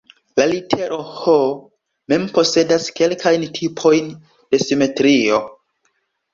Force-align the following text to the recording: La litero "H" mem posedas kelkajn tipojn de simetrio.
La 0.39 0.43
litero 0.51 0.95
"H" 1.09 1.35
mem 2.15 2.25
posedas 2.39 2.89
kelkajn 3.01 3.47
tipojn 3.61 4.11
de 4.35 4.65
simetrio. 4.67 5.41